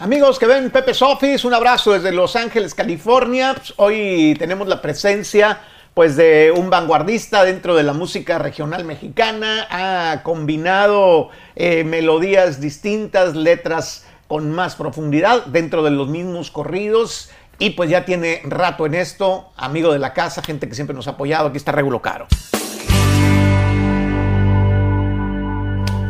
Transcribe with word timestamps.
Amigos 0.00 0.38
que 0.38 0.46
ven 0.46 0.70
Pepe's 0.70 1.02
Office, 1.02 1.44
un 1.44 1.54
abrazo 1.54 1.92
desde 1.92 2.12
Los 2.12 2.36
Ángeles, 2.36 2.72
California. 2.72 3.54
Pues, 3.56 3.74
hoy 3.78 4.36
tenemos 4.38 4.68
la 4.68 4.80
presencia 4.80 5.58
pues 5.92 6.14
de 6.14 6.52
un 6.56 6.70
vanguardista 6.70 7.42
dentro 7.42 7.74
de 7.74 7.82
la 7.82 7.92
música 7.92 8.38
regional 8.38 8.84
mexicana. 8.84 9.66
Ha 9.68 10.22
combinado 10.22 11.30
eh, 11.56 11.82
melodías 11.82 12.60
distintas, 12.60 13.34
letras 13.34 14.06
con 14.28 14.52
más 14.52 14.76
profundidad 14.76 15.46
dentro 15.46 15.82
de 15.82 15.90
los 15.90 16.06
mismos 16.06 16.52
corridos. 16.52 17.30
Y 17.58 17.70
pues 17.70 17.90
ya 17.90 18.04
tiene 18.04 18.40
rato 18.44 18.86
en 18.86 18.94
esto, 18.94 19.50
amigo 19.56 19.92
de 19.92 19.98
la 19.98 20.14
casa, 20.14 20.42
gente 20.42 20.68
que 20.68 20.76
siempre 20.76 20.94
nos 20.94 21.08
ha 21.08 21.12
apoyado. 21.12 21.48
Aquí 21.48 21.56
está 21.56 21.72
Regulo 21.72 22.00
Caro. 22.00 22.28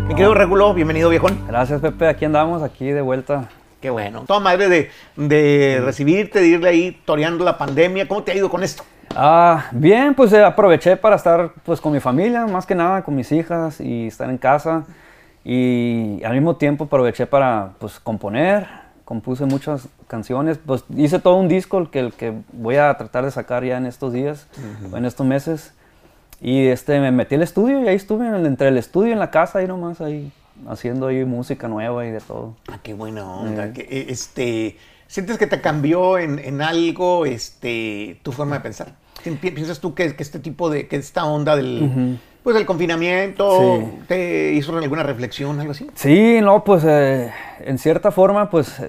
Mi 0.08 0.14
querido 0.14 0.34
Regulo, 0.34 0.74
bienvenido 0.74 1.08
viejón. 1.08 1.46
Gracias 1.48 1.80
Pepe, 1.80 2.06
aquí 2.06 2.26
andamos, 2.26 2.62
aquí 2.62 2.90
de 2.90 3.00
vuelta 3.00 3.48
Qué 3.80 3.90
bueno. 3.90 4.24
Toda 4.26 4.40
madre 4.40 4.68
de, 4.68 4.90
de 5.16 5.80
recibirte, 5.84 6.40
de 6.40 6.48
irle 6.48 6.68
ahí 6.68 7.02
toreando 7.04 7.44
la 7.44 7.56
pandemia. 7.56 8.08
¿Cómo 8.08 8.22
te 8.22 8.32
ha 8.32 8.34
ido 8.34 8.50
con 8.50 8.62
esto? 8.64 8.82
Ah, 9.14 9.66
bien, 9.72 10.14
pues 10.14 10.32
eh, 10.32 10.44
aproveché 10.44 10.96
para 10.96 11.16
estar 11.16 11.52
pues 11.64 11.80
con 11.80 11.92
mi 11.92 12.00
familia, 12.00 12.46
más 12.46 12.66
que 12.66 12.74
nada 12.74 13.02
con 13.02 13.14
mis 13.14 13.30
hijas 13.32 13.80
y 13.80 14.08
estar 14.08 14.28
en 14.30 14.38
casa. 14.38 14.84
Y 15.44 16.22
al 16.24 16.34
mismo 16.34 16.56
tiempo 16.56 16.84
aproveché 16.84 17.26
para 17.26 17.70
pues 17.78 17.98
componer, 18.00 18.66
compuse 19.04 19.46
muchas 19.46 19.88
canciones, 20.08 20.58
pues 20.58 20.84
hice 20.94 21.18
todo 21.18 21.36
un 21.36 21.48
disco 21.48 21.90
que, 21.90 22.00
el 22.00 22.12
que 22.12 22.34
voy 22.52 22.76
a 22.76 22.94
tratar 22.98 23.24
de 23.24 23.30
sacar 23.30 23.64
ya 23.64 23.78
en 23.78 23.86
estos 23.86 24.12
días, 24.12 24.46
en 24.94 25.04
estos 25.04 25.26
meses. 25.26 25.72
Y 26.40 26.66
este, 26.66 27.00
me 27.00 27.10
metí 27.10 27.34
al 27.34 27.42
estudio 27.42 27.80
y 27.80 27.88
ahí 27.88 27.96
estuve 27.96 28.28
entre 28.28 28.68
el 28.68 28.78
estudio 28.78 29.08
y 29.08 29.12
en 29.12 29.18
la 29.18 29.30
casa, 29.30 29.58
ahí 29.60 29.66
nomás, 29.66 30.00
ahí 30.00 30.30
haciendo 30.66 31.08
ahí 31.08 31.24
música 31.24 31.68
nueva 31.68 32.06
y 32.06 32.10
de 32.10 32.20
todo. 32.20 32.56
Ah, 32.68 32.78
qué 32.82 32.94
buena 32.94 33.24
onda. 33.30 33.72
Que, 33.72 33.82
eh, 33.82 34.06
este, 34.08 34.76
¿Sientes 35.06 35.38
que 35.38 35.46
te 35.46 35.60
cambió 35.60 36.18
en, 36.18 36.38
en, 36.38 36.60
algo 36.60 37.24
este, 37.24 38.20
tu 38.22 38.32
forma 38.32 38.56
de 38.56 38.60
pensar? 38.60 38.92
¿Piensas 39.40 39.80
tú 39.80 39.94
que, 39.94 40.14
que 40.14 40.22
este 40.22 40.38
tipo 40.38 40.70
de, 40.70 40.86
que 40.86 40.96
esta 40.96 41.24
onda 41.24 41.56
del, 41.56 42.18
pues, 42.42 42.54
del 42.54 42.66
confinamiento 42.66 43.82
te 44.06 44.52
hizo 44.52 44.76
alguna 44.76 45.02
reflexión, 45.02 45.58
algo 45.60 45.72
así? 45.72 45.86
Sí, 45.94 46.40
no, 46.42 46.62
pues 46.62 46.84
eh, 46.84 47.32
en 47.60 47.78
cierta 47.78 48.10
forma, 48.10 48.50
pues, 48.50 48.82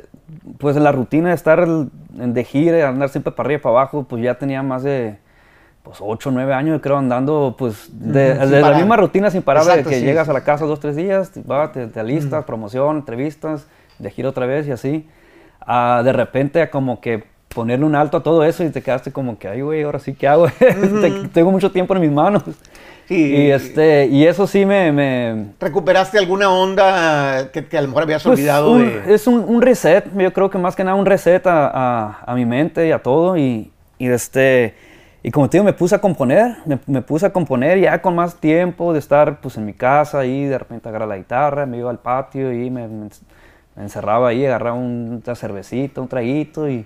pues 0.58 0.76
la 0.76 0.92
rutina 0.92 1.30
de 1.30 1.36
estar 1.36 1.68
de 1.68 2.44
gira, 2.44 2.88
andar 2.88 3.10
siempre 3.10 3.32
para 3.32 3.48
arriba 3.48 3.60
y 3.60 3.64
para 3.64 3.76
abajo, 3.80 4.04
pues 4.04 4.22
ya 4.22 4.38
tenía 4.38 4.62
más 4.62 4.84
de 4.84 5.18
pues 5.90 6.02
8 6.04 6.30
o 6.30 6.32
9 6.32 6.54
años, 6.54 6.82
creo, 6.84 6.98
andando 6.98 7.56
pues 7.58 7.90
de, 7.92 8.36
la 8.36 8.78
misma 8.78 8.96
rutina 8.96 9.32
sin 9.32 9.42
parar, 9.42 9.66
de 9.66 9.84
que 9.84 10.02
llegas 10.02 10.30
a 10.30 10.34
la 10.34 10.44
casa 10.44 10.66
dos, 10.66 10.80
tres 10.80 10.96
días, 10.96 11.32
te, 11.32 11.88
te 11.88 12.00
alistas, 12.00 12.46
promoción, 12.46 12.98
entrevistas, 12.98 13.66
de 13.98 14.12
gira 14.12 14.30
otra 14.30 14.46
vez 14.46 14.68
y 14.68 14.72
así. 14.72 15.10
de 16.04 16.14
repente 16.14 16.70
como 16.70 17.02
que 17.02 17.24
ponerle 17.48 17.88
un 17.88 17.96
alto 17.96 18.18
a 18.18 18.22
todo 18.22 18.44
eso 18.44 18.64
y 18.64 18.70
te 18.70 18.84
quedaste 18.84 19.12
como 19.12 19.40
que, 19.40 19.48
ay, 19.48 19.62
güey, 19.62 19.82
ahora 19.82 19.98
sí, 19.98 20.14
¿qué 20.14 20.28
hago? 20.28 20.46
Tengo 21.34 21.50
mucho 21.50 21.72
tiempo 21.72 21.96
en 21.96 22.02
mis 22.02 22.12
manos. 22.12 22.44
Y, 23.10 23.50
este, 23.50 24.06
y 24.06 24.28
eso 24.28 24.46
sí 24.46 24.68
me, 24.68 25.48
¿Recuperaste 25.60 26.20
alguna 26.20 26.52
onda 26.52 27.50
que, 27.52 27.66
a 27.76 27.82
lo 27.82 27.88
mejor 27.88 28.04
habías 28.04 28.22
pues, 28.22 28.38
olvidado? 28.38 28.80
Es 28.80 29.26
un, 29.26 29.44
un, 29.48 29.64
reset, 29.64 30.06
yo 30.16 30.32
creo 30.32 30.52
que 30.52 30.60
más 30.60 30.76
que 30.76 30.84
nada 30.84 30.96
un 30.96 31.08
reset 31.08 31.48
a, 31.48 31.72
a, 31.74 32.20
a 32.28 32.36
mi 32.36 32.46
mente 32.46 32.88
y 32.88 32.92
a 32.92 33.02
todo. 33.02 33.36
Y, 33.36 33.72
y 33.98 34.08
este 34.08 34.76
y 35.22 35.32
como 35.32 35.50
te 35.50 35.58
digo, 35.58 35.66
me 35.66 35.74
puse 35.74 35.96
a 35.96 36.00
componer, 36.00 36.56
me, 36.86 37.02
puse 37.02 37.26
a 37.26 37.34
componer 37.34 37.80
ya 37.80 38.02
con 38.02 38.16
más 38.16 38.36
tiempo 38.36 38.94
de 38.94 39.00
estar 39.00 39.42
pues 39.42 39.58
en 39.58 39.66
mi 39.66 39.74
casa 39.74 40.26
y 40.26 40.46
de 40.46 40.58
repente 40.58 40.88
agarrar 40.88 41.10
la 41.10 41.18
guitarra, 41.18 41.66
me 41.66 41.78
iba 41.78 41.90
al 41.90 42.00
patio 42.00 42.54
y 42.54 42.70
me, 42.70 42.88
encerraba 43.76 44.30
ahí, 44.30 44.46
agarraba 44.46 44.78
una 44.78 45.36
cervecita, 45.36 46.00
un 46.00 46.08
traguito 46.08 46.70
y, 46.70 46.86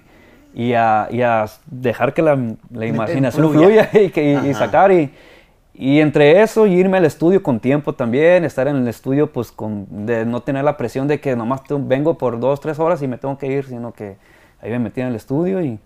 y, 0.56 0.74
a, 0.74 1.08
y 1.12 1.22
a 1.22 1.46
dejar 1.68 2.14
que 2.14 2.24
la, 2.24 2.40
la 2.72 2.86
imaginación 2.88 3.52
fluya, 3.52 3.90
y, 3.94 4.10
que, 4.10 4.40
y, 4.44 4.54
sacar. 4.56 4.92
Y, 4.92 5.12
y 5.76 6.00
entre 6.00 6.42
eso 6.42 6.68
y 6.68 6.74
irme 6.74 6.98
al 6.98 7.06
estudio 7.06 7.42
con 7.42 7.60
tiempo 7.60 7.94
también, 7.94 8.46
estar 8.46 8.68
en 8.68 8.78
el 8.78 8.88
estudio 8.88 9.32
pues 9.32 9.52
con, 9.52 10.06
de 10.06 10.26
no 10.26 10.42
tener 10.42 10.64
la 10.64 10.78
presión 10.78 11.08
de 11.08 11.20
que 11.20 11.36
nomás 11.36 11.62
vengo 11.70 12.18
por 12.18 12.40
dos, 12.40 12.60
tres 12.60 12.80
horas 12.80 13.02
y 13.02 13.08
me 13.08 13.18
tengo 13.18 13.38
que 13.38 13.48
ir, 13.48 13.66
sino 13.66 13.92
que 13.92 14.18
ahí 14.62 14.72
me 14.72 14.80
metí 14.80 15.02
en 15.02 15.08
el 15.08 15.16
estudio 15.16 15.62
y 15.62 15.80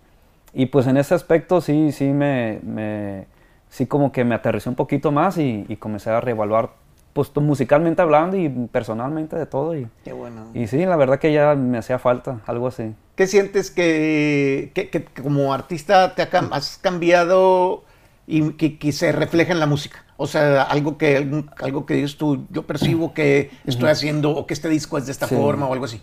y 0.52 0.66
pues 0.66 0.86
en 0.86 0.96
ese 0.96 1.14
aspecto 1.14 1.60
sí, 1.60 1.92
sí 1.92 2.06
me, 2.06 2.60
me 2.62 3.26
sí 3.68 3.86
como 3.86 4.12
que 4.12 4.24
me 4.24 4.34
aterricé 4.34 4.68
un 4.68 4.74
poquito 4.74 5.12
más 5.12 5.38
y, 5.38 5.64
y 5.68 5.76
comencé 5.76 6.10
a 6.10 6.20
reevaluar 6.20 6.70
pues 7.12 7.34
musicalmente 7.36 8.00
hablando 8.00 8.36
y 8.36 8.48
personalmente 8.48 9.34
de 9.36 9.46
todo. 9.46 9.76
Y, 9.76 9.88
Qué 10.04 10.12
bueno. 10.12 10.46
Y 10.54 10.68
sí, 10.68 10.84
la 10.86 10.96
verdad 10.96 11.18
que 11.18 11.32
ya 11.32 11.54
me 11.56 11.78
hacía 11.78 11.98
falta 11.98 12.40
algo 12.46 12.68
así. 12.68 12.94
¿Qué 13.16 13.26
sientes 13.26 13.72
que, 13.72 14.70
que, 14.74 14.88
que 14.88 15.04
como 15.04 15.52
artista 15.52 16.14
te 16.14 16.22
has 16.22 16.78
cambiado 16.78 17.82
y 18.26 18.52
que, 18.52 18.92
se 18.92 19.10
refleja 19.10 19.52
en 19.52 19.58
la 19.58 19.66
música? 19.66 20.04
O 20.16 20.28
sea, 20.28 20.62
algo 20.62 20.96
que, 20.96 21.44
algo 21.60 21.86
que 21.86 21.94
dices 21.94 22.16
tú, 22.16 22.46
yo 22.50 22.62
percibo 22.62 23.14
que 23.14 23.50
estoy 23.66 23.88
haciendo 23.88 24.30
o 24.30 24.46
que 24.46 24.54
este 24.54 24.68
disco 24.68 24.96
es 24.98 25.06
de 25.06 25.12
esta 25.12 25.26
forma 25.26 25.66
o 25.66 25.72
algo 25.72 25.86
así. 25.86 26.00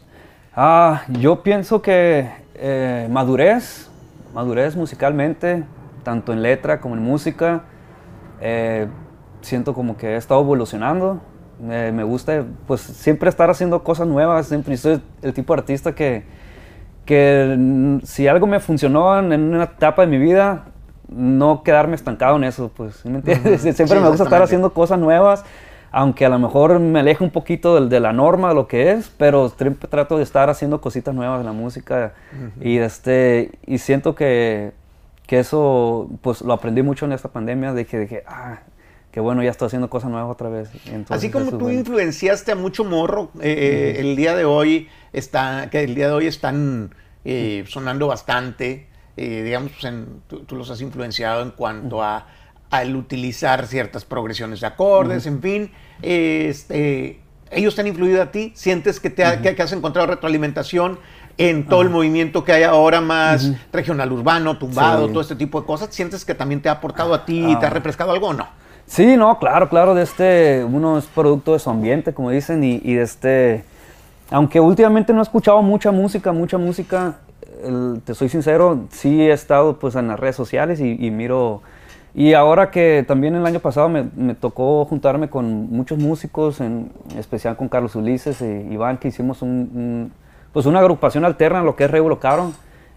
Ah, 0.53 1.03
yo 1.07 1.44
pienso 1.44 1.81
que 1.81 2.29
eh, 2.56 3.07
madurez, 3.09 3.89
madurez 4.35 4.75
musicalmente, 4.75 5.63
tanto 6.03 6.34
en 6.34 6.44
letra 6.44 6.81
como 6.81 6.96
en 6.96 7.01
música. 7.01 7.63
Eh, 8.41 8.88
siento 9.41 9.73
como 9.73 9.96
que 9.96 10.09
he 10.09 10.18
estado 10.18 10.41
evolucionando. 10.41 11.22
me 11.59 12.03
gusta 12.03 12.44
pues 12.68 12.81
siempre 12.81 13.29
estar 13.29 13.50
haciendo 13.50 13.84
cosas 13.84 14.07
nuevas. 14.07 14.47
Siempre 14.47 14.75
soy 14.75 15.01
el 15.22 15.34
tipo 15.34 15.56
de 15.56 15.62
artista 15.62 15.95
que, 15.95 16.25
que 17.06 18.00
si 18.03 18.28
algo 18.28 18.45
me 18.45 18.59
funcionó 18.59 19.18
en, 19.18 19.31
una 19.56 19.63
etapa 19.63 20.01
de 20.01 20.09
mi 20.09 20.18
vida, 20.18 20.66
no 21.07 21.63
quedarme 21.63 21.95
estancado 21.95 22.35
en 22.35 22.44
eso. 22.44 22.69
Pues, 22.75 22.95
siempre 23.74 24.01
me 24.01 24.09
gusta 24.09 24.25
estar 24.25 24.41
haciendo 24.41 24.74
cosas 24.74 25.00
nuevas 25.00 25.45
aunque 25.97 26.25
a 26.25 26.29
lo 26.29 26.38
mejor 26.39 26.78
me 26.81 27.00
aleje 27.00 27.23
un 27.23 27.31
poquito 27.31 27.79
de, 27.79 27.88
de, 27.88 28.01
la 28.01 28.11
norma, 28.11 28.50
de 28.50 28.56
lo 28.56 28.67
que 28.67 28.91
es, 28.91 29.09
pero 29.17 29.47
siempre 29.47 29.88
trato 29.88 30.17
de 30.17 30.23
estar 30.23 30.50
haciendo 30.50 30.81
cositas 30.81 31.16
nuevas 31.16 31.39
en 31.39 31.45
la 31.45 31.53
música. 31.53 32.13
Y, 32.59 32.79
este, 32.79 33.51
y 33.66 33.78
siento 33.78 34.13
que, 34.13 34.73
que, 35.25 35.39
eso 35.39 36.09
pues 36.22 36.41
lo 36.41 36.51
aprendí 36.51 36.81
mucho 36.81 37.06
en 37.06 37.13
esta 37.13 37.29
pandemia, 37.29 37.72
de 37.72 37.85
que 37.85 37.97
dije, 37.97 38.23
ah, 38.28 38.59
qué 39.13 39.22
bueno, 39.22 39.41
ya 39.41 39.51
estoy 39.51 39.67
haciendo 39.67 39.89
cosas 39.89 40.11
nuevas 40.11 40.29
otra 40.29 40.50
vez. 40.50 40.69
Así 41.07 41.31
como 41.31 41.57
tú 41.57 41.69
influenciaste 41.69 42.51
a 42.51 42.56
mucho 42.57 42.83
morro, 42.83 43.31
eh, 43.39 43.95
eh, 43.95 44.01
el 44.01 44.17
día 44.17 44.35
de 44.35 44.44
hoy 44.44 44.89
está, 45.13 45.69
que 45.69 45.81
el 45.85 45.95
día 45.95 46.07
de 46.07 46.13
hoy 46.13 46.27
están 46.27 46.94
eh, 47.23 47.63
sonando 47.69 48.07
bastante, 48.07 48.88
digamos, 49.16 49.72
pues, 49.72 49.85
en, 49.85 50.23
tú, 50.27 50.57
los 50.57 50.69
has 50.69 50.81
influenciado 50.81 51.41
en 51.41 51.51
cuanto 51.51 52.03
a 52.03 52.27
al 52.69 52.95
utilizar 52.95 53.67
ciertas 53.67 54.05
progresiones 54.05 54.61
de 54.61 54.67
acordes, 54.67 55.25
en 55.25 55.41
fin. 55.41 55.71
Este, 56.01 57.19
ellos 57.51 57.75
te 57.75 57.81
han 57.81 57.87
influido 57.87 58.21
a 58.21 58.31
ti, 58.31 58.51
sientes 58.55 58.99
que, 58.99 59.09
te 59.09 59.23
que, 59.55 59.61
has 59.61 59.71
encontrado 59.71 60.07
retroalimentación 60.07 60.99
en 61.37 61.65
todo 61.67 61.81
el 61.81 61.89
movimiento 61.89 62.43
que 62.43 62.53
hay 62.53 62.63
ahora 62.63 63.01
más 63.01 63.51
regional 63.71 64.11
urbano, 64.11 64.57
tumbado, 64.57 65.09
todo 65.09 65.21
este 65.21 65.35
tipo 65.35 65.59
de 65.59 65.67
cosas, 65.67 65.93
¿sientes 65.93 66.23
que 66.23 66.33
también 66.33 66.61
te 66.61 66.69
ha 66.69 66.73
aportado 66.73 67.13
a 67.13 67.25
ti 67.25 67.45
y 67.45 67.55
te 67.57 67.65
ha 67.65 67.69
ah. 67.69 67.71
refrescado 67.73 68.11
algo 68.11 68.27
o 68.27 68.33
no? 68.33 68.47
Sí, 68.87 69.17
no, 69.17 69.37
claro, 69.39 69.67
claro, 69.67 69.95
de 69.95 70.03
este, 70.03 70.63
uno 70.63 70.97
es 70.97 71.05
producto 71.05 71.53
de 71.53 71.59
su 71.59 71.69
ambiente, 71.69 72.13
como 72.13 72.29
dicen, 72.29 72.63
y, 72.63 72.93
de 72.93 73.01
este, 73.01 73.65
aunque 74.29 74.59
últimamente 74.59 75.11
no 75.11 75.19
he 75.19 75.23
escuchado 75.23 75.61
mucha 75.61 75.91
música, 75.91 76.31
mucha 76.31 76.57
música, 76.57 77.15
te 78.05 78.13
soy 78.13 78.29
sincero, 78.29 78.85
sí 78.91 79.21
he 79.21 79.31
estado 79.31 79.79
pues 79.79 79.95
en 79.95 80.07
las 80.07 80.19
redes 80.19 80.35
sociales 80.35 80.79
y 80.79 81.09
miro 81.11 81.63
y 82.15 82.33
ahora 82.33 82.71
que 82.71 83.03
también 83.05 83.35
el 83.35 83.45
año 83.45 83.59
pasado 83.59 83.89
me, 83.89 84.05
me, 84.15 84.35
tocó 84.35 84.85
juntarme 84.85 85.29
con 85.29 85.69
muchos 85.69 85.99
músicos, 85.99 86.61
en 86.61 86.89
especial 87.17 87.57
con 87.57 87.67
Carlos 87.67 87.93
Ulises 87.95 88.41
e 88.41 88.65
Iván, 88.71 88.99
que 88.99 89.09
hicimos 89.09 89.41
un, 89.41 90.13
pues 90.53 90.65
una 90.65 90.79
agrupación 90.79 91.25
alterna 91.25 91.59
a 91.59 91.63
lo 91.63 91.75
que 91.75 91.83
es 91.83 91.91
Regulo 91.91 92.17
Caro. 92.19 92.53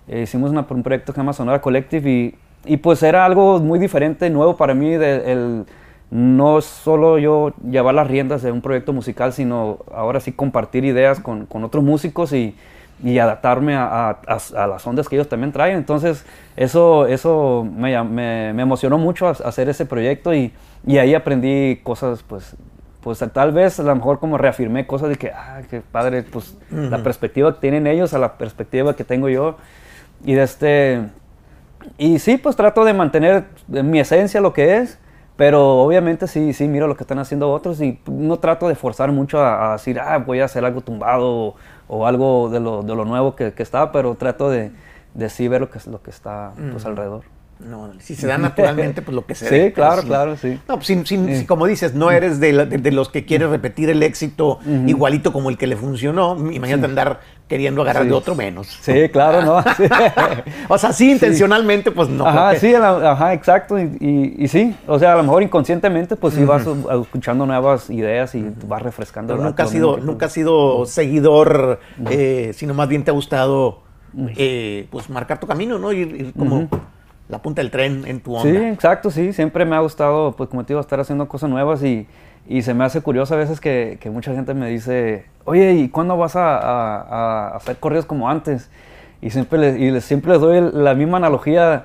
Eh, 0.06 0.22
hicimos 0.22 0.52
una, 0.52 0.64
un 0.70 0.84
proyecto 0.84 1.12
que 1.12 1.16
se 1.16 1.20
llama 1.20 1.32
Sonora 1.32 1.60
Collective 1.60 2.08
y, 2.08 2.34
y, 2.64 2.76
pues 2.76 3.02
era 3.02 3.24
algo 3.24 3.58
muy 3.58 3.80
diferente, 3.80 4.30
nuevo 4.30 4.56
para 4.56 4.72
mí, 4.74 4.90
de, 4.90 5.32
el, 5.32 5.66
no 6.12 6.60
solo 6.60 7.18
yo 7.18 7.52
llevar 7.68 7.96
las 7.96 8.06
riendas 8.06 8.42
de 8.42 8.52
un 8.52 8.60
proyecto 8.60 8.92
musical, 8.92 9.32
sino 9.32 9.78
ahora 9.92 10.20
sí 10.20 10.30
compartir 10.30 10.84
ideas 10.84 11.18
con, 11.18 11.46
con 11.46 11.64
otros 11.64 11.82
músicos 11.82 12.32
y, 12.32 12.54
y 13.02 13.18
adaptarme 13.18 13.76
a, 13.76 14.10
a, 14.10 14.66
las 14.66 14.86
ondas 14.86 15.08
que 15.08 15.16
ellos 15.16 15.28
también 15.28 15.52
traen. 15.52 15.76
Entonces, 15.76 16.24
eso, 16.56 17.06
eso 17.06 17.66
me, 17.70 18.02
me, 18.04 18.52
me 18.52 18.62
emocionó 18.62 18.98
mucho 18.98 19.28
hacer 19.28 19.68
ese 19.68 19.86
proyecto 19.86 20.34
y, 20.34 20.52
y, 20.86 20.98
ahí 20.98 21.14
aprendí 21.14 21.80
cosas, 21.82 22.22
pues, 22.22 22.56
pues 23.00 23.22
tal 23.32 23.52
vez 23.52 23.78
a 23.78 23.84
lo 23.84 23.94
mejor 23.94 24.18
como 24.18 24.36
reafirmé 24.36 24.86
cosas 24.86 25.10
de 25.10 25.16
que, 25.16 25.30
ah, 25.30 25.60
qué 25.70 25.80
padre, 25.80 26.24
pues 26.24 26.56
la 26.70 27.02
perspectiva 27.02 27.54
que 27.54 27.60
tienen 27.60 27.86
ellos 27.86 28.12
a 28.14 28.18
la 28.18 28.36
perspectiva 28.36 28.96
que 28.96 29.04
tengo 29.04 29.28
yo. 29.28 29.56
Y 30.24 30.34
de 30.34 30.42
este, 30.42 31.02
y 31.96 32.18
sí, 32.18 32.36
pues 32.36 32.56
trato 32.56 32.84
de 32.84 32.92
mantener 32.92 33.44
mi 33.68 34.00
esencia 34.00 34.40
lo 34.40 34.52
que 34.52 34.78
es, 34.78 34.98
pero 35.36 35.78
obviamente 35.78 36.26
sí, 36.26 36.52
sí, 36.52 36.66
miro 36.66 36.88
lo 36.88 36.96
que 36.96 37.04
están 37.04 37.20
haciendo 37.20 37.52
otros 37.52 37.80
y 37.80 38.00
no 38.06 38.38
trato 38.40 38.66
de 38.66 38.74
forzar 38.74 39.12
mucho 39.12 39.40
a, 39.40 39.70
a 39.70 39.72
decir, 39.74 40.00
ah, 40.00 40.18
voy 40.18 40.40
a 40.40 40.46
hacer 40.46 40.64
algo 40.64 40.80
tumbado 40.80 41.54
o 41.88 42.06
algo 42.06 42.48
de 42.50 42.60
lo, 42.60 42.82
de 42.82 42.94
lo 42.94 43.04
nuevo 43.04 43.34
que, 43.34 43.52
que 43.52 43.62
está, 43.62 43.92
pero 43.92 44.14
trato 44.14 44.50
de, 44.50 44.70
de 45.14 45.28
sí 45.30 45.48
ver 45.48 45.62
lo 45.62 45.70
que, 45.70 45.78
lo 45.90 46.02
que 46.02 46.10
está 46.10 46.52
pues, 46.70 46.84
alrededor. 46.84 47.24
No, 47.60 47.90
si 47.98 48.14
se 48.14 48.28
da 48.28 48.38
naturalmente, 48.38 49.02
pues 49.02 49.14
lo 49.14 49.26
que 49.26 49.34
se 49.34 49.48
Sí, 49.48 49.54
ve. 49.54 49.72
claro, 49.72 50.02
Sí. 50.02 50.06
claro, 50.08 50.36
sí. 50.36 50.60
No, 50.68 50.76
pues 50.76 50.86
sin- 50.86 51.04
sin- 51.04 51.34
si, 51.36 51.44
como 51.44 51.66
dices, 51.66 51.92
no 51.94 52.10
eres 52.12 52.38
de, 52.38 52.52
la- 52.52 52.66
de- 52.66 52.78
de 52.78 52.92
los 52.92 53.08
que 53.08 53.24
quieres 53.24 53.50
repetir 53.50 53.90
el 53.90 54.02
éxito 54.02 54.60
igualito 54.86 55.32
como 55.32 55.50
el 55.50 55.58
que 55.58 55.66
le 55.66 55.76
funcionó. 55.76 56.36
Imagínate 56.52 56.84
andar 56.84 57.20
queriendo 57.48 57.82
agarrar 57.82 58.02
Sí. 58.04 58.10
de 58.10 58.14
otro 58.14 58.34
menos. 58.36 58.66
Sí, 58.82 59.08
claro, 59.10 59.42
¿no? 59.42 59.62
Sí. 59.76 59.84
o 60.68 60.78
sea, 60.78 60.92
sí, 60.92 61.10
intencionalmente, 61.10 61.90
pues 61.90 62.08
no. 62.08 62.26
ajá, 62.26 62.54
sí, 62.56 62.70
la- 62.72 63.12
ajá, 63.12 63.32
exacto. 63.32 63.78
Y, 63.78 63.96
y- 63.98 64.34
y 64.44 64.48
sí, 64.48 64.76
o 64.86 64.98
sea, 64.98 65.14
a 65.14 65.16
lo 65.16 65.22
mejor 65.24 65.42
inconscientemente, 65.42 66.14
pues 66.14 66.34
sí 66.34 66.44
vas 66.44 66.64
uh, 66.66 67.00
escuchando 67.02 67.44
nuevas 67.44 67.90
ideas 67.90 68.34
y 68.36 68.44
vas 68.68 68.82
refrescando. 68.82 69.34
Pero 69.34 69.44
nunca 69.44 69.64
has 69.64 69.70
sido, 69.70 69.96
nunca 69.96 70.26
has 70.26 70.32
sido 70.32 70.86
seguidor, 70.86 71.80
eh, 72.10 72.52
sino 72.54 72.72
más 72.74 72.86
bien 72.88 73.02
te 73.02 73.10
ha 73.10 73.14
gustado 73.14 73.82
eh, 74.36 74.86
pues 74.90 75.10
marcar 75.10 75.40
tu 75.40 75.46
camino, 75.46 75.78
¿no? 75.78 75.92
Ir, 75.92 76.14
ir 76.14 76.32
como 76.34 76.68
la 77.28 77.40
punta 77.42 77.60
del 77.62 77.70
tren 77.70 78.04
en 78.06 78.20
tu 78.20 78.38
Sí, 78.38 78.48
onda. 78.48 78.68
exacto, 78.70 79.10
sí. 79.10 79.32
Siempre 79.32 79.64
me 79.64 79.76
ha 79.76 79.80
gustado, 79.80 80.32
pues 80.32 80.48
como 80.48 80.64
te 80.64 80.72
digo, 80.72 80.80
estar 80.80 80.98
haciendo 81.00 81.28
cosas 81.28 81.50
nuevas 81.50 81.82
y, 81.82 82.06
y 82.48 82.62
se 82.62 82.72
me 82.74 82.84
hace 82.84 83.00
curioso 83.02 83.34
a 83.34 83.36
veces 83.36 83.60
que, 83.60 83.98
que 84.00 84.10
mucha 84.10 84.32
gente 84.34 84.54
me 84.54 84.68
dice, 84.68 85.26
oye, 85.44 85.72
¿y 85.74 85.88
cuándo 85.88 86.16
vas 86.16 86.36
a, 86.36 86.56
a- 86.58 87.00
a 87.52 87.56
hacer 87.56 87.76
corridos 87.76 88.06
como 88.06 88.28
antes? 88.30 88.70
Y 89.20 89.30
siempre 89.30 89.58
les, 89.58 89.78
y 89.78 89.90
les- 89.90 90.04
siempre 90.04 90.32
les 90.32 90.40
doy 90.40 90.70
la 90.72 90.94
misma 90.94 91.18
analogía 91.18 91.84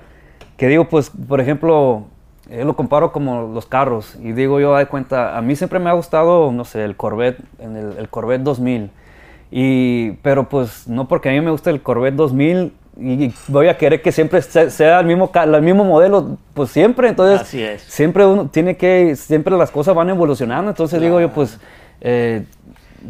que 0.57 0.67
digo, 0.67 0.87
pues, 0.87 1.09
por 1.09 1.41
ejemplo, 1.41 2.03
yo 2.49 2.63
lo 2.65 2.75
comparo 2.75 3.11
como 3.11 3.47
los 3.53 3.65
carros 3.65 4.15
y 4.21 4.31
digo 4.33 4.59
yo, 4.59 4.75
de 4.77 4.85
cuenta, 4.85 5.37
a 5.37 5.41
mí 5.41 5.55
siempre 5.55 5.79
me 5.79 5.89
ha 5.89 5.93
gustado, 5.93 6.51
no 6.51 6.63
sé, 6.63 6.83
el 6.85 6.95
Corvette, 6.95 7.39
en 7.59 7.75
el, 7.75 7.97
el 7.97 8.07
Corvette 8.09 8.43
2000. 8.43 8.91
Y, 9.51 10.11
pero 10.21 10.49
pues 10.49 10.87
no 10.87 11.07
porque 11.07 11.29
a 11.29 11.31
mí 11.31 11.41
me 11.41 11.51
gusta 11.51 11.69
el 11.69 11.81
Corvette 11.81 12.15
2000 12.15 12.73
y 12.97 13.33
voy 13.47 13.67
a 13.67 13.77
querer 13.77 14.01
que 14.01 14.11
siempre 14.11 14.41
se- 14.41 14.69
sea 14.69 14.99
el 14.99 15.05
mismo, 15.07 15.31
el 15.33 15.61
mismo 15.61 15.83
modelo, 15.83 16.37
pues 16.53 16.69
siempre. 16.71 17.09
Entonces, 17.09 17.41
Así 17.41 17.61
es. 17.61 17.81
siempre 17.83 18.25
uno 18.25 18.47
tiene 18.49 18.77
que, 18.77 19.15
siempre 19.15 19.55
las 19.57 19.71
cosas 19.71 19.95
van 19.95 20.09
evolucionando. 20.09 20.69
Entonces 20.71 21.01
digo 21.01 21.19
yo, 21.19 21.29
pues, 21.29 21.59
eh, 22.01 22.43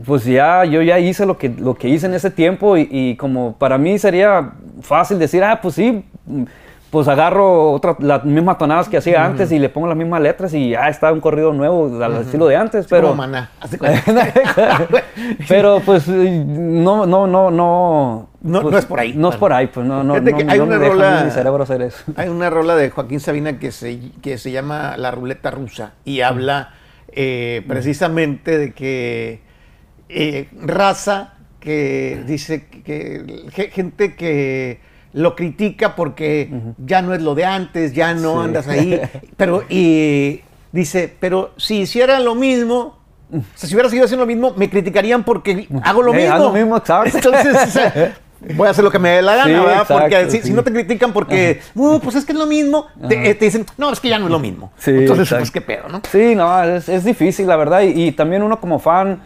pues 0.05 0.25
ya, 0.25 0.65
yo 0.65 0.81
ya 0.81 0.97
hice 0.99 1.25
lo 1.25 1.37
que, 1.37 1.49
lo 1.49 1.75
que 1.75 1.87
hice 1.89 2.05
en 2.07 2.13
ese 2.15 2.31
tiempo 2.31 2.77
y, 2.77 2.87
y 2.89 3.15
como 3.15 3.53
para 3.57 3.77
mí 3.77 3.99
sería 3.99 4.51
fácil 4.81 5.19
decir, 5.19 5.43
ah, 5.43 5.59
pues 5.61 5.75
sí, 5.75 6.03
pues 6.93 7.07
agarro 7.07 7.71
otra, 7.71 7.95
las 8.01 8.23
mismas 8.23 8.59
tonadas 8.59 8.87
que 8.87 8.97
hacía 8.97 9.25
antes 9.25 9.51
y 9.51 9.57
le 9.57 9.67
pongo 9.67 9.87
las 9.87 9.97
mismas 9.97 10.21
letras 10.21 10.53
y 10.53 10.69
ya 10.69 10.89
está 10.89 11.11
un 11.11 11.21
corrido 11.21 11.51
nuevo 11.51 12.03
al 12.03 12.17
estilo 12.21 12.45
de 12.45 12.55
antes. 12.55 12.85
Pero, 12.87 13.07
como 13.09 13.15
maná. 13.23 13.49
pero 15.49 15.81
pues 15.83 16.07
no, 16.07 17.07
no, 17.07 17.25
no, 17.25 17.49
no. 17.49 18.29
No- 18.41 18.61
pues, 18.61 18.71
no 18.73 18.77
es 18.77 18.85
por 18.85 18.99
ahí. 18.99 19.13
No 19.15 19.29
es 19.29 19.37
por 19.37 19.53
ahí, 19.53 19.67
pues 19.73 19.87
no, 19.87 20.03
no, 20.03 20.19
no, 20.19 20.37
que 20.37 20.45
hay 20.47 20.59
no 20.59 20.65
una 20.65 20.77
me 20.77 20.83
deja 20.83 20.93
rola- 20.93 21.23
mi 21.25 21.31
cerebro 21.31 21.63
hacer 21.63 21.81
eso. 21.81 22.03
Hay 22.15 22.29
una 22.29 22.51
rola 22.51 22.75
de 22.75 22.91
Joaquín 22.91 23.19
Sabina 23.19 23.57
que 23.57 23.71
se, 23.71 23.99
que 24.21 24.37
se 24.37 24.51
llama 24.51 24.95
La 24.95 25.09
Ruleta 25.09 25.49
Rusa 25.49 25.93
y 26.05 26.21
habla 26.21 26.73
eh, 27.07 27.63
precisamente 27.67 28.59
de 28.59 28.73
que 28.73 29.41
eh, 30.09 30.47
raza 30.61 31.33
que 31.59 32.21
dice 32.27 32.67
que 32.67 33.45
gente 33.71 34.15
que 34.15 34.92
lo 35.13 35.35
critica 35.35 35.95
porque 35.95 36.49
ya 36.85 37.01
no 37.01 37.13
es 37.13 37.21
lo 37.21 37.35
de 37.35 37.45
antes, 37.45 37.93
ya 37.93 38.13
no 38.13 38.33
Sí. 38.39 38.45
andas 38.45 38.67
ahí, 38.67 38.99
pero 39.37 39.63
y 39.69 40.41
dice, 40.71 41.13
pero 41.19 41.51
si 41.57 41.81
hiciera 41.81 42.19
lo 42.19 42.35
mismo, 42.35 42.97
o 43.31 43.41
sea, 43.55 43.69
si 43.69 43.75
hubiera 43.75 43.89
seguido 43.89 44.05
haciendo 44.05 44.25
lo 44.25 44.27
mismo, 44.27 44.53
me 44.57 44.69
criticarían 44.69 45.23
porque 45.23 45.67
hago 45.83 46.01
lo 46.03 46.13
Eh, 46.13 46.17
mismo. 46.17 46.33
haz 46.33 46.41
lo 46.41 46.51
mismo, 46.51 46.77
exacto. 46.77 47.17
Entonces, 47.17 47.55
o 47.55 47.67
sea, 47.71 48.15
voy 48.55 48.67
a 48.67 48.71
hacer 48.71 48.83
lo 48.83 48.91
que 48.91 48.99
me 48.99 49.09
dé 49.09 49.21
la 49.21 49.35
gana, 49.35 49.45
Sí, 49.59 49.65
¿verdad? 49.65 49.85
porque 49.87 50.05
exacto, 50.15 50.31
si, 50.31 50.37
si 50.39 50.47
sí. 50.47 50.53
no 50.53 50.63
te 50.63 50.71
critican 50.71 51.13
porque, 51.13 51.61
"Uh, 51.75 51.99
pues 51.99 52.15
es 52.15 52.25
que 52.25 52.31
es 52.33 52.37
lo 52.37 52.45
mismo, 52.47 52.87
te, 53.07 53.35
te 53.35 53.45
dicen, 53.45 53.65
no, 53.77 53.91
es 53.91 53.99
que 53.99 54.09
ya 54.09 54.19
no 54.19 54.25
es 54.25 54.31
lo 54.31 54.39
mismo. 54.39 54.71
Sí, 54.77 54.91
Entonces, 54.91 55.23
exacto. 55.27 55.41
pues 55.41 55.51
qué 55.51 55.61
pedo, 55.61 55.87
¿no? 55.89 56.01
Sí, 56.11 56.35
no, 56.35 56.63
es, 56.63 56.89
es 56.89 57.03
difícil, 57.05 57.47
la 57.47 57.55
verdad. 57.55 57.81
Y, 57.81 58.07
y 58.07 58.11
también 58.11 58.43
uno 58.43 58.59
como 58.59 58.79
fan 58.79 59.21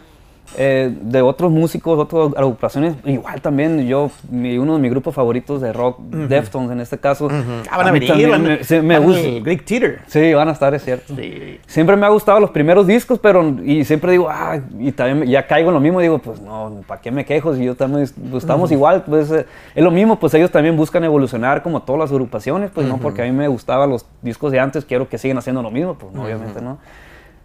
eh, 0.55 0.95
de 1.01 1.21
otros 1.21 1.51
músicos, 1.51 1.99
otras 1.99 2.29
agrupaciones, 2.37 2.95
igual 3.05 3.41
también 3.41 3.85
yo, 3.87 4.09
mi- 4.31 4.57
uno 4.57 4.75
de 4.75 4.79
mis 4.79 4.91
grupos 4.91 5.13
favoritos 5.13 5.61
de 5.61 5.73
rock, 5.73 5.99
Deftones 5.99 6.71
en 6.71 6.79
este 6.79 6.97
caso. 6.97 7.27
Ah, 7.69 7.77
van 7.77 7.87
a 7.87 7.91
venir, 7.91 8.07
también 8.09 8.29
van, 8.31 8.43
me, 8.43 8.63
sí, 8.63 8.79
me 8.81 8.97
van 8.97 9.03
gusta. 9.07 9.27
al 9.27 9.41
Greek 9.41 9.65
Theater. 9.65 9.99
Sí, 10.07 10.33
van 10.33 10.47
a 10.47 10.51
estar, 10.53 10.73
es 10.73 10.83
cierto. 10.83 11.15
Sí. 11.15 11.59
Siempre 11.67 11.95
me 11.95 12.05
ha 12.05 12.09
gustado 12.09 12.39
los 12.39 12.51
primeros 12.51 12.87
discos, 12.87 13.19
pero 13.19 13.43
y 13.63 13.83
siempre 13.83 14.11
digo, 14.13 14.27
ah, 14.29 14.57
y 14.79 14.91
también 14.93 15.29
ya 15.29 15.45
caigo 15.45 15.69
en 15.69 15.73
lo 15.75 15.79
mismo, 15.81 15.99
digo, 15.99 16.19
pues 16.19 16.39
no, 16.41 16.81
¿para 16.87 17.01
qué 17.01 17.11
me 17.11 17.25
quejo? 17.25 17.53
Si 17.53 17.63
yo 17.65 17.75
también 17.75 18.07
pues, 18.31 18.43
estamos 18.43 18.71
igual, 18.71 19.03
pues 19.03 19.29
eh, 19.31 19.45
es 19.75 19.83
lo 19.83 19.91
mismo, 19.91 20.17
pues 20.19 20.33
ellos 20.33 20.49
también 20.51 20.77
buscan 20.77 21.03
evolucionar 21.03 21.61
como 21.61 21.81
todas 21.81 21.99
las 21.99 22.11
agrupaciones, 22.11 22.71
pues 22.73 22.87
no 22.87 22.97
porque 22.97 23.21
a 23.21 23.25
mí 23.25 23.31
me 23.31 23.47
gustaban 23.47 23.89
los 23.89 24.05
discos 24.21 24.51
de 24.51 24.59
antes, 24.59 24.85
quiero 24.85 25.09
que 25.09 25.17
sigan 25.17 25.37
haciendo 25.37 25.61
lo 25.61 25.71
mismo, 25.71 25.95
pues 25.95 26.13
no, 26.13 26.23
obviamente 26.23 26.61
no. 26.61 26.77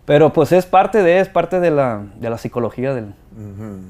Pero 0.04 0.32
pues 0.32 0.50
es 0.50 0.66
parte 0.66 1.00
de, 1.02 1.20
es 1.20 1.28
parte 1.28 1.60
de 1.60 1.70
la, 1.70 2.02
de 2.19 2.28
la 2.28 2.37
psicología 2.37 2.93
del, 2.93 3.14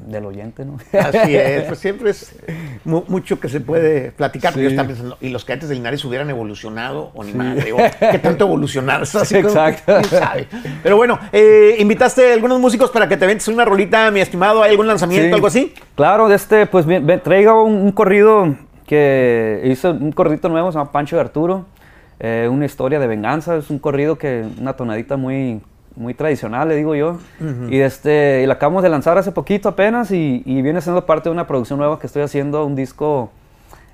del 0.09 0.27
oyente, 0.27 0.65
¿no? 0.67 0.77
Así 1.01 1.35
es, 1.35 1.63
pues 1.69 1.79
siempre 1.79 2.11
es 2.11 2.37
mu- 2.85 3.05
mucho 3.09 3.41
que 3.41 3.49
se 3.49 3.61
puede 3.61 4.13
platicar. 4.13 4.53
Sí. 4.53 4.61
Yo 4.63 4.69
estaba 4.69 4.89
pensando, 4.89 5.17
y 5.23 5.31
los 5.31 5.47
cadetes 5.47 5.71
de 5.71 5.75
Linares 5.77 6.05
hubieran 6.05 6.29
evolucionado, 6.29 7.13
o 7.15 7.25
ni 7.25 7.33
madre, 7.33 7.73
o 7.73 7.79
qué 8.11 8.19
tanto 8.19 8.45
evolucionar. 8.45 9.03
Así 9.03 9.19
Sí, 9.25 9.35
como 9.37 9.49
exacto. 9.49 9.95
quién 10.01 10.05
sabe. 10.21 10.49
Pero 10.83 10.97
bueno, 10.99 11.19
eh, 11.33 11.77
invitaste 11.79 12.31
a 12.31 12.35
algunos 12.35 12.61
músicos 12.61 12.91
para 12.91 13.09
que 13.09 13.17
te 13.17 13.27
ventes 13.27 13.49
una 13.49 13.65
rolita, 13.65 14.11
mi 14.11 14.21
estimado. 14.21 14.63
¿Hay 14.63 14.73
algún 14.73 14.89
lanzamiento, 14.89 15.29
Sí. 15.29 15.33
algo 15.35 15.47
así? 15.47 15.75
Claro, 15.95 16.29
de 16.29 16.35
este, 16.35 16.67
pues 16.67 16.85
ven, 16.85 17.21
traigo 17.25 17.65
un, 17.65 17.73
un 17.77 17.93
corrido 17.93 18.55
que 18.87 19.63
hizo 19.65 19.93
un 19.93 20.13
corridito 20.13 20.51
nuevo, 20.51 20.71
se 20.71 20.77
llama 20.79 20.93
Pancho 20.93 21.17
de 21.17 21.23
Arturo, 21.23 21.65
eh, 22.21 22.49
una 22.53 22.67
historia 22.67 22.99
de 22.99 23.07
venganza, 23.07 23.57
es 23.57 23.71
un 23.71 23.79
corrido 23.79 24.19
que, 24.19 24.45
una 24.61 24.75
tonadita 24.75 25.17
muy, 25.17 25.63
muy 25.97 26.15
tradicional, 26.15 26.69
le 26.69 26.77
digo 26.77 26.95
yo, 26.95 27.19
y 27.69 27.79
este, 27.81 28.43
y 28.43 28.47
la 28.47 28.55
acabamos 28.55 28.83
de 28.83 28.89
lanzar 28.89 29.19
hace 29.19 29.33
poquito 29.33 29.69
apenas 29.69 30.11
y, 30.11 30.43
y 30.47 30.63
viene 30.63 30.81
siendo 30.81 31.05
parte 31.05 31.29
de 31.29 31.33
una 31.33 31.47
producción 31.47 31.79
nueva 31.79 31.99
que 31.99 32.07
estoy 32.07 32.23
haciendo, 32.23 32.65
un 32.65 32.75
disco, 32.75 33.31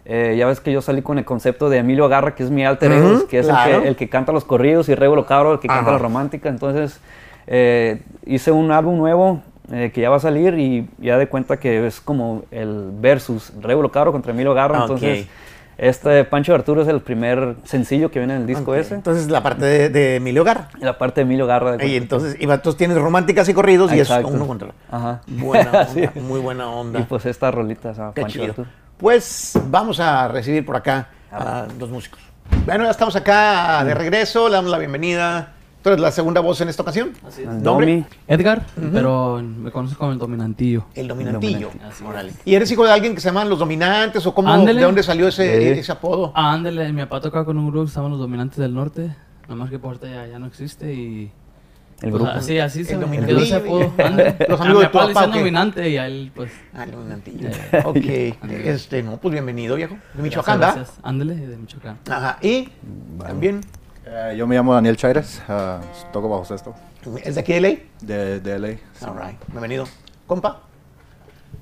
eh, 0.04 0.36
ya 0.38 0.46
ves 0.46 0.60
que 0.60 0.72
yo 0.72 0.80
salí 0.80 1.02
con 1.02 1.18
el 1.18 1.24
concepto 1.24 1.68
de 1.68 1.78
Emilio 1.78 2.04
Agarra, 2.04 2.34
que 2.34 2.42
es 2.42 2.50
mi 2.50 2.64
alter 2.64 2.92
ego, 2.92 3.26
que 3.26 3.40
es 3.40 3.46
claro. 3.46 3.76
el, 3.76 3.82
que, 3.82 3.88
el 3.88 3.96
que 3.96 4.08
canta 4.08 4.32
los 4.32 4.44
corridos, 4.44 4.88
y 4.88 4.94
Regulo 4.94 5.26
Cabro, 5.26 5.54
el 5.54 5.58
que 5.58 5.68
canta 5.68 5.90
la 5.92 5.98
romántica, 5.98 6.48
entonces 6.48 7.00
eh, 7.46 8.02
hice 8.26 8.52
un 8.52 8.70
álbum 8.70 8.96
nuevo 8.96 9.42
eh, 9.72 9.90
que 9.92 10.00
ya 10.00 10.08
va 10.08 10.16
a 10.16 10.20
salir 10.20 10.54
y 10.58 10.88
ya 10.98 11.18
de 11.18 11.26
cuenta 11.28 11.58
que 11.58 11.86
es 11.86 12.00
como 12.00 12.44
el 12.50 12.90
versus 13.00 13.52
Regulo 13.60 13.90
Cabro 13.90 14.12
contra 14.12 14.32
Emilio 14.32 14.54
Garra, 14.54 14.78
Ok. 14.78 14.82
entonces 14.82 15.26
este 15.78 16.24
Pancho 16.24 16.54
Arturo 16.54 16.82
es 16.82 16.88
el 16.88 17.00
primer 17.00 17.54
sencillo 17.64 18.10
que 18.10 18.18
viene 18.18 18.34
en 18.34 18.40
el 18.42 18.46
disco 18.46 18.74
ese, 18.74 18.94
Entonces, 18.96 19.30
la 19.30 19.42
parte 19.42 19.64
de, 19.64 19.88
de 19.88 20.16
Emilio 20.16 20.42
Garra. 20.44 20.68
la 20.80 20.98
parte 20.98 21.20
de 21.20 21.22
Emilio 21.22 21.46
Garra. 21.46 21.76
de 21.76 21.86
Y 21.86 21.96
entonces, 21.96 22.36
y 22.38 22.44
entonces 22.44 22.76
tienes 22.76 22.98
románticas 22.98 23.48
y 23.48 23.54
corridos 23.54 23.92
y 23.92 24.00
es 24.00 24.08
Exacto. 24.10 24.28
uno 24.28 24.46
contra 24.46 24.68
Ajá. 24.90 25.20
Buena 25.28 25.70
onda, 25.70 25.86
Sí. 25.86 26.02
muy 26.20 26.40
buena 26.40 26.68
onda. 26.68 27.00
y 27.00 27.04
pues 27.04 27.24
esta 27.26 27.50
rolita 27.50 27.94
se 27.94 28.00
llama 28.00 28.12
Qué 28.14 28.22
Pancho 28.22 28.32
chido. 28.40 28.50
Arturo. 28.50 28.68
Pues 28.98 29.52
vamos 29.66 30.00
a 30.00 30.26
recibir 30.28 30.66
por 30.66 30.74
acá 30.76 31.08
a 31.30 31.66
los 31.78 31.88
músicos. 31.90 32.20
Bueno, 32.66 32.84
ya 32.84 32.90
estamos 32.90 33.14
acá 33.14 33.84
de 33.84 33.94
regreso, 33.94 34.48
le 34.48 34.54
damos 34.56 34.70
la 34.70 34.78
bienvenida. 34.78 35.52
Tú 35.88 35.92
eres 35.94 36.02
la 36.02 36.12
segunda 36.12 36.42
voz 36.42 36.60
en 36.60 36.68
esta 36.68 36.82
ocasión. 36.82 37.12
Así 37.26 37.40
es. 37.40 37.48
El 37.48 37.62
¿Nombre? 37.62 38.04
Edgar, 38.26 38.66
pero 38.92 39.40
me 39.42 39.70
conoces 39.70 39.96
como 39.96 40.12
el 40.12 40.18
dominantillo. 40.18 40.84
El 40.94 41.08
dominantillo. 41.08 41.70
Así 41.88 42.04
Órale. 42.04 42.28
es. 42.28 42.36
¿Y 42.44 42.54
eres 42.54 42.70
hijo 42.70 42.84
de 42.84 42.92
alguien 42.92 43.14
que 43.14 43.22
se 43.22 43.28
llaman 43.28 43.48
los 43.48 43.58
dominantes 43.58 44.26
o 44.26 44.34
cómo, 44.34 44.54
de 44.66 44.74
dónde 44.74 45.02
salió 45.02 45.28
ese, 45.28 45.72
Sí. 45.74 45.80
ese 45.80 45.92
apodo? 45.92 46.30
Ah, 46.34 46.52
ándale, 46.52 46.92
mi 46.92 47.00
papá 47.04 47.22
tocaba 47.22 47.46
con 47.46 47.56
un 47.56 47.68
grupo 47.70 47.86
que 47.86 47.90
se 47.90 47.96
llama 47.96 48.10
Los 48.10 48.18
Dominantes 48.18 48.58
del 48.58 48.74
Norte. 48.74 49.16
Nada 49.44 49.54
más 49.54 49.70
que 49.70 49.78
por 49.78 49.98
ya, 49.98 50.26
ya 50.26 50.38
no 50.38 50.44
existe 50.46 50.92
y... 50.92 51.32
El 52.02 52.10
pues, 52.10 52.22
grupo. 52.22 52.30
así, 52.38 52.58
así 52.58 52.84
se 52.84 52.92
El 52.92 52.98
me 52.98 53.04
dominante. 53.06 53.32
quedó 53.32 53.42
ese 53.44 53.54
apodo. 53.54 53.92
ándale. 53.96 54.36
Los 54.50 54.60
A 54.60 54.64
amigos 54.64 54.80
mi 54.82 54.84
de 54.84 54.86
tu 54.88 54.92
papá 54.92 55.06
le 55.08 55.14
papá, 55.14 55.26
decían 55.26 55.30
¿o 55.30 55.32
qué? 55.32 55.38
dominante 55.38 55.88
y 55.88 55.96
a 55.96 56.06
él, 56.06 56.32
pues... 56.36 56.52
Ah, 56.74 56.84
el 56.84 56.90
dominantillo. 56.90 57.48
Ya. 57.48 57.78
ok. 57.86 57.96
Este, 58.66 59.02
no, 59.02 59.16
pues 59.16 59.32
bienvenido, 59.32 59.74
viejo. 59.74 59.96
De 60.12 60.22
Michoacán, 60.22 60.58
gracias, 60.60 60.88
¿verdad? 60.88 61.00
Ándale, 61.02 61.34
de 61.34 61.56
Michoacán. 61.56 61.96
Ajá. 62.10 62.36
Y 62.42 62.68
también 63.18 63.62
Eh, 64.06 64.34
yo 64.36 64.46
me 64.46 64.54
llamo 64.54 64.74
Daniel 64.74 64.96
Chaires, 64.96 65.42
ah, 65.48 65.80
toco 66.12 66.28
bajo 66.28 66.44
sexto 66.44 66.74
es 67.24 67.36
de 67.36 67.40
aquí 67.40 67.54
de 67.54 67.60
ley. 67.60 67.90
de, 68.02 68.40
de 68.40 68.58
LA. 68.58 68.68
All 69.06 69.16
right. 69.18 69.38
Bienvenido. 69.48 69.86
Compa. 70.26 70.60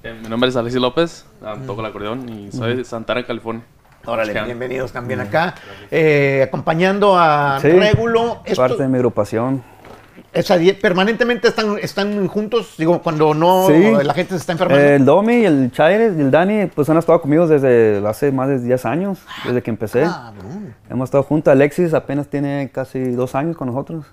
Eh, 0.03 0.19
mi 0.21 0.29
nombre 0.29 0.49
es 0.51 0.57
Alexis 0.57 0.81
López, 0.81 1.25
ah, 1.45 1.57
toco 1.67 1.81
el 1.81 1.87
acordeón 1.87 2.29
y 2.29 2.51
soy 2.51 2.77
de 2.77 2.85
Santana, 2.85 3.25
California. 3.25 3.63
Órale, 4.05 4.29
Mexicano. 4.29 4.47
bienvenidos 4.47 4.93
también 4.93 5.21
acá. 5.21 5.55
Eh, 5.91 6.43
acompañando 6.47 7.19
a 7.19 7.59
Sí, 7.61 7.69
Régulo. 7.71 8.41
Esto- 8.45 8.63
parte 8.63 8.83
de 8.83 8.89
mi 8.89 8.97
agrupación. 8.97 9.63
O 10.39 10.43
sea, 10.43 10.59
die- 10.59 10.75
permanentemente 10.75 11.49
están, 11.49 11.79
están 11.81 12.27
juntos, 12.29 12.75
digo, 12.79 13.01
cuando 13.03 13.33
no 13.35 13.67
Sí. 13.69 13.93
la 14.05 14.13
gente 14.15 14.31
se 14.33 14.37
está 14.37 14.53
enfermando. 14.53 14.83
El 14.85 15.05
Domi, 15.05 15.45
el 15.45 15.71
Chaires 15.73 16.15
y 16.17 16.21
el 16.21 16.31
Dani, 16.31 16.67
pues 16.67 16.89
han 16.91 16.99
estado 16.99 17.21
conmigo 17.21 17.47
desde 17.47 18.07
hace 18.07 18.31
más 18.33 18.49
de 18.49 18.59
10 18.61 18.85
años, 18.85 19.19
desde 19.45 19.63
que 19.63 19.71
empecé. 19.71 20.05
Ah. 20.05 20.33
Hemos 20.91 21.07
estado 21.09 21.23
juntos. 21.23 21.51
Alexis 21.53 21.95
apenas 21.95 22.29
tiene 22.29 22.71
casi 22.73 23.01
dos 23.13 23.35
años 23.35 23.57
con 23.57 23.69
nosotros. 23.69 24.05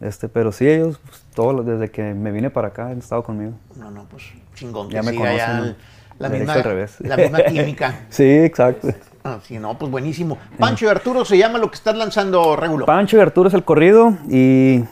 Este, 0.00 0.28
pero 0.28 0.52
sí, 0.52 0.68
ellos, 0.68 0.98
pues, 1.06 1.24
todos 1.34 1.64
desde 1.66 1.90
que 1.90 2.14
me 2.14 2.30
vine 2.32 2.50
para 2.50 2.68
acá 2.68 2.86
han 2.88 2.98
estado 2.98 3.22
conmigo. 3.22 3.52
No, 3.76 3.90
no, 3.90 4.04
pues 4.10 4.24
chingón. 4.54 4.88
Ya 4.90 5.02
me 5.02 5.14
conocen, 5.14 5.36
ya 5.36 5.54
¿no? 5.54 5.64
el- 5.64 5.76
la, 6.18 6.28
misma, 6.28 6.54
la 7.00 7.16
misma 7.16 7.38
química. 7.44 8.00
Sí, 8.08 8.24
exacto. 8.24 8.88
Ah, 9.24 9.38
sí, 9.42 9.58
no, 9.58 9.76
pues 9.78 9.90
buenísimo. 9.90 10.38
Pancho 10.58 10.84
y 10.84 10.88
Arturo 10.88 11.24
se 11.24 11.36
llama 11.38 11.58
lo 11.58 11.68
que 11.70 11.76
estás 11.76 11.96
lanzando, 11.96 12.54
Regulo. 12.56 12.86
Pancho 12.86 13.16
y 13.16 13.20
Arturo 13.20 13.48
es 13.48 13.54
el 13.54 13.64
corrido 13.64 14.16
y 14.30 14.84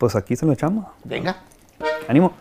pues 0.00 0.16
aquí 0.16 0.34
se 0.34 0.46
lo 0.46 0.52
echamos. 0.54 0.86
Venga. 1.04 1.36
Ánimo. 2.08 2.32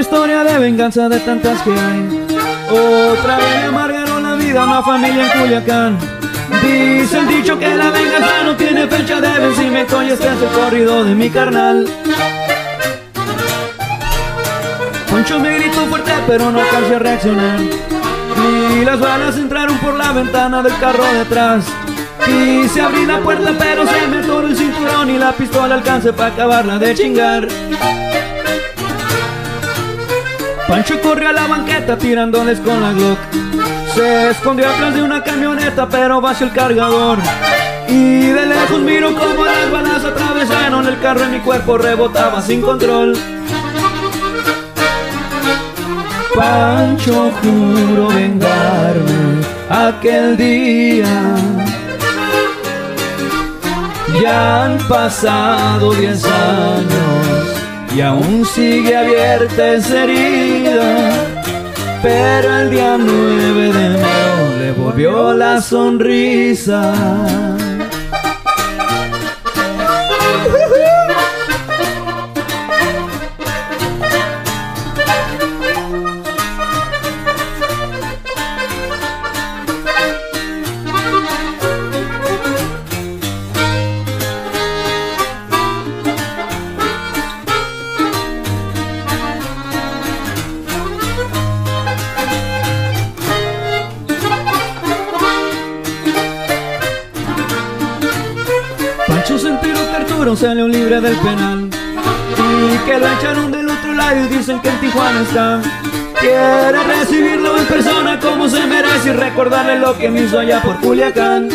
Otra 0.00 0.16
historia 0.16 0.44
de 0.44 0.58
venganza 0.58 1.08
de 1.10 1.20
tantas 1.20 1.60
que 1.62 1.72
hay. 1.72 2.26
Otra 2.70 3.36
vez 3.36 3.64
amargaron 3.68 4.22
la 4.22 4.34
vida 4.34 4.62
a 4.62 4.66
una 4.66 4.82
familia 4.82 5.26
en 5.26 5.40
Culiacán. 5.40 5.98
Dice 6.62 7.18
el 7.18 7.28
dicho 7.28 7.58
que 7.58 7.68
la 7.74 7.90
venganza 7.90 8.44
no 8.44 8.56
tiene 8.56 8.86
fecha 8.86 9.20
de 9.20 9.38
vencimiento 9.40 10.02
y 10.02 10.10
este 10.10 10.26
es 10.26 10.42
el 10.42 10.48
corrido 10.48 11.04
de 11.04 11.14
mi 11.14 11.28
carnal. 11.28 11.86
Poncho 15.10 15.38
me 15.38 15.58
gritó 15.58 15.80
fuerte 15.86 16.12
pero 16.26 16.50
no 16.50 16.60
alcancé 16.60 16.94
a 16.94 16.98
reaccionar. 16.98 17.60
Y 17.60 18.84
las 18.84 18.98
balas 18.98 19.36
entraron 19.36 19.76
por 19.78 19.94
la 19.94 20.12
ventana 20.12 20.62
del 20.62 20.76
carro 20.78 21.04
detrás. 21.12 21.64
Quise 22.24 22.80
abrir 22.80 23.06
la 23.06 23.20
puerta 23.20 23.52
pero 23.58 23.86
se 23.86 24.06
me 24.06 24.18
atoró 24.20 24.46
el 24.46 24.56
cinturón 24.56 25.10
y 25.10 25.18
la 25.18 25.32
pistola 25.32 25.74
alcancé 25.74 26.12
para 26.12 26.32
acabarla 26.32 26.78
de 26.78 26.94
chingar. 26.94 27.48
Pancho 30.70 31.00
corrió 31.00 31.30
a 31.30 31.32
la 31.32 31.48
banqueta 31.48 31.98
tirándoles 31.98 32.60
con 32.60 32.80
la 32.80 32.92
Glock. 32.92 33.18
Se 33.92 34.30
escondió 34.30 34.70
atrás 34.70 34.94
de 34.94 35.02
una 35.02 35.20
camioneta, 35.24 35.88
pero 35.88 36.20
vació 36.20 36.46
el 36.46 36.52
cargador. 36.52 37.18
Y 37.88 38.26
de 38.26 38.46
lejos 38.46 38.80
miro 38.80 39.12
como 39.16 39.44
las 39.46 39.68
balas 39.72 40.04
atravesaron 40.04 40.86
el 40.86 41.00
carro 41.00 41.24
y 41.24 41.32
mi 41.32 41.38
cuerpo 41.40 41.76
rebotaba 41.76 42.40
sin 42.40 42.62
control. 42.62 43.18
Pancho 46.36 47.32
juro 47.42 48.06
vengarme 48.06 49.44
aquel 49.68 50.36
día. 50.36 51.34
Ya 54.22 54.66
han 54.66 54.78
pasado 54.86 55.92
diez 55.94 56.24
años 56.24 57.59
y 57.94 58.00
aún 58.00 58.44
sigue 58.44 58.96
abierta 58.96 59.74
esa 59.74 60.04
herida. 60.04 61.10
Pero 62.02 62.60
el 62.60 62.70
día 62.70 62.96
9 62.98 63.72
de 63.72 63.86
enero 63.86 64.58
le 64.58 64.72
volvió 64.72 65.34
la 65.34 65.60
sonrisa. 65.60 67.58
Arturo 100.30 100.48
salió 100.48 100.68
libre 100.68 101.00
del 101.00 101.16
penal. 101.16 101.68
Y 101.68 102.78
que 102.86 102.98
lo 103.00 103.08
echaron 103.08 103.50
del 103.50 103.68
otro 103.68 103.92
lado 103.94 104.16
y 104.24 104.28
dicen 104.28 104.60
que 104.60 104.68
en 104.68 104.80
Tijuana 104.80 105.22
está. 105.22 105.60
Quiere 106.20 106.84
recibirlo 106.84 107.56
en 107.58 107.66
persona 107.66 108.20
como 108.20 108.48
se 108.48 108.64
merece 108.64 109.08
y 109.08 109.12
recordarle 109.12 109.80
lo 109.80 109.98
que 109.98 110.08
me 110.08 110.20
hizo 110.20 110.38
allá 110.38 110.62
por 110.62 110.78
Culiacán. 110.78 111.48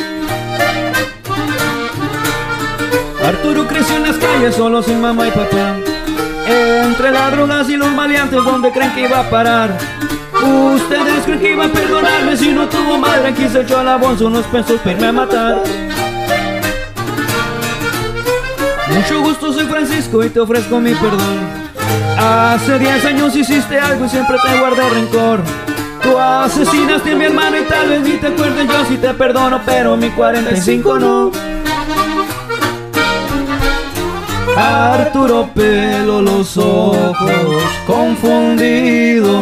Arturo 3.25 3.65
creció 3.65 3.96
en 3.96 4.03
las 4.03 4.17
calles 4.17 4.55
solo 4.55 4.84
sin 4.84 5.00
mamá 5.00 5.25
y 5.25 5.32
papá. 5.32 5.77
Entre 6.46 7.12
las 7.12 7.32
drogas 7.32 7.70
y 7.70 7.77
los 7.77 7.91
maleantes 7.94 8.44
donde 8.44 8.72
creen 8.72 8.91
que 8.91 9.05
iba 9.05 9.22
a 9.22 9.29
parar 9.32 9.75
Ustedes 10.44 11.24
creen 11.25 11.39
que 11.39 11.51
iba 11.53 11.65
a 11.65 11.70
perdonarme 11.70 12.38
si 12.38 12.50
no 12.50 12.70
tuvo 12.70 13.00
madre 13.00 13.29
Aquí 13.29 13.50
se 13.50 13.62
echó 13.62 13.79
a 13.79 13.84
la 13.84 13.96
bolsa 13.96 14.25
unos 14.25 14.46
pesos 14.46 14.79
para 14.82 14.91
irme 14.91 15.08
a 15.08 15.12
matar 15.12 15.84
Mucho 18.95 19.21
gusto, 19.21 19.51
soy 19.51 19.65
Francisco 19.65 20.23
y 20.23 20.29
te 20.29 20.39
ofrezco 20.39 20.79
mi 20.79 20.93
perdón. 20.93 21.65
Hace 22.17 22.79
10 22.79 23.05
años 23.05 23.35
hiciste 23.35 23.77
algo 23.77 24.05
y 24.05 24.09
siempre 24.09 24.37
te 24.41 24.57
guardé 24.57 24.89
rencor. 24.89 25.41
Tú 26.01 26.17
asesinaste 26.17 27.11
a 27.11 27.15
mi 27.15 27.25
hermano 27.25 27.57
y 27.59 27.63
tal 27.63 27.89
vez 27.89 28.01
ni 28.01 28.11
te 28.11 28.27
acuerdes 28.27 28.67
yo 28.67 28.85
si 28.85 28.97
te 28.97 29.13
perdono, 29.13 29.59
pero 29.65 29.97
mi 29.97 30.09
45 30.09 30.99
no. 30.99 31.31
Arturo 34.55 35.49
pelo 35.53 36.21
los 36.21 36.55
ojos 36.57 37.61
confundido. 37.85 39.41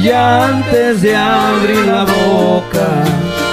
Y 0.00 0.10
antes 0.10 1.02
de 1.02 1.16
abrir 1.16 1.86
la 1.86 2.04
boca, 2.04 3.04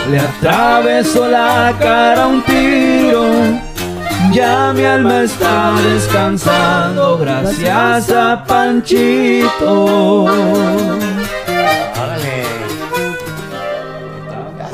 le 0.10 0.20
atravesó 0.20 1.28
la 1.28 1.74
cara 1.80 2.28
un 2.28 2.42
tiro. 2.44 3.32
Ya 4.32 4.72
mi 4.74 4.86
alma 4.86 5.24
está 5.24 5.74
descansando 5.84 7.18
gracias 7.18 8.12
a 8.12 8.44
Panchito. 8.46 10.28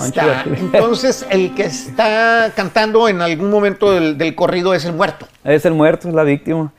Está. 0.08 0.44
Entonces, 0.46 1.26
el 1.30 1.54
que 1.56 1.64
está 1.64 2.52
cantando 2.56 3.08
en 3.10 3.22
algún 3.22 3.50
momento 3.50 3.92
del, 3.92 4.18
del 4.18 4.36
corrido 4.36 4.74
es 4.74 4.86
el 4.86 4.94
muerto. 4.94 5.28
Es 5.44 5.66
el 5.66 5.74
muerto, 5.74 6.08
es 6.10 6.14
la 6.16 6.24
víctima. 6.24 6.72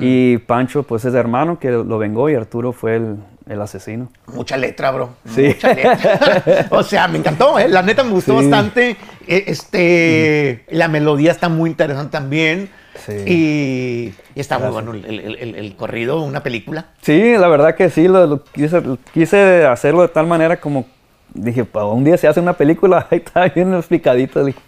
Y 0.00 0.38
Pancho, 0.38 0.82
pues 0.82 1.04
es 1.04 1.14
hermano 1.14 1.58
que 1.58 1.70
lo 1.70 1.98
vengó 1.98 2.28
y 2.30 2.34
Arturo 2.34 2.72
fue 2.72 2.96
el, 2.96 3.16
el 3.48 3.60
asesino. 3.60 4.10
Mucha 4.26 4.56
letra, 4.56 4.90
bro. 4.90 5.10
Sí. 5.34 5.48
Mucha 5.48 5.74
letra. 5.74 6.66
o 6.70 6.82
sea, 6.82 7.06
me 7.08 7.18
encantó, 7.18 7.58
¿eh? 7.58 7.68
La 7.68 7.82
neta 7.82 8.02
me 8.04 8.10
gustó 8.10 8.38
Sí. 8.40 8.48
bastante. 8.48 8.96
Eh, 9.28 9.44
Este, 9.46 10.64
La 10.70 10.88
melodía 10.88 11.30
está 11.32 11.48
muy 11.48 11.70
interesante 11.70 12.10
también. 12.12 12.68
Sí. 13.04 13.12
Y, 13.26 14.14
y 14.34 14.40
está 14.40 14.58
muy 14.58 14.70
bueno 14.70 14.92
el, 14.92 15.04
el- 15.04 15.36
el- 15.36 15.54
el 15.54 15.76
corrido, 15.76 16.22
una 16.22 16.42
película. 16.42 16.86
Sí, 17.02 17.36
la 17.36 17.46
verdad 17.46 17.74
que 17.76 17.90
sí, 17.90 18.08
lo, 18.08 18.26
lo 18.26 18.42
quise, 18.42 18.80
lo 18.80 18.98
quise 19.12 19.66
hacerlo 19.66 20.00
de 20.02 20.08
tal 20.08 20.26
manera 20.26 20.56
como 20.58 20.86
dije, 21.36 21.64
un 21.74 22.04
día 22.04 22.16
se 22.16 22.28
hace 22.28 22.40
una 22.40 22.54
película, 22.54 23.06
ahí 23.10 23.22
está 23.24 23.48
bien 23.48 23.74
explicadito. 23.74 24.44
dije. 24.44 24.58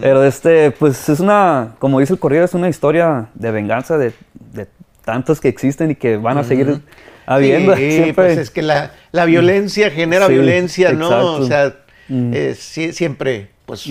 Pero 0.00 0.24
este, 0.24 0.70
pues 0.70 1.08
es 1.08 1.20
una, 1.20 1.74
como 1.78 2.00
dice 2.00 2.12
el 2.12 2.18
corrido, 2.18 2.44
es 2.44 2.54
una 2.54 2.68
historia 2.68 3.28
de 3.34 3.50
venganza 3.50 3.98
de, 3.98 4.12
de 4.52 4.66
tantos 5.04 5.40
que 5.40 5.48
existen 5.48 5.90
y 5.92 5.94
que 5.94 6.16
van 6.16 6.38
a 6.38 6.44
seguir 6.44 6.80
habiendo. 7.26 7.74
Sí, 7.76 7.90
siempre. 7.92 8.12
pues 8.14 8.38
es 8.38 8.50
que 8.50 8.62
la, 8.62 8.92
la 9.12 9.24
violencia 9.24 9.90
genera 9.90 10.26
Sí, 10.26 10.32
violencia, 10.34 10.92
¿no? 10.92 11.06
exacto. 11.06 11.32
O 11.34 11.46
sea, 11.46 11.76
Mm. 12.08 12.32
eh, 12.34 12.54
siempre, 12.56 13.48
pues, 13.64 13.88